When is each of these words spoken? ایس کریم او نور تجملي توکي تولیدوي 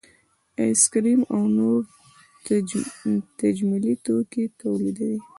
ایس 0.61 0.81
کریم 0.93 1.21
او 1.33 1.41
نور 1.57 1.79
تجملي 3.39 3.93
توکي 4.05 4.43
تولیدوي 4.59 5.19